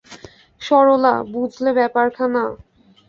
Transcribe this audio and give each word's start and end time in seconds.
সরলা 0.61 1.13
বুঝলে 1.33 1.71
ব্যাপারখানা। 1.73 2.43